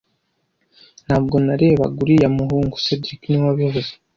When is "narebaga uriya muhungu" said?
1.45-2.75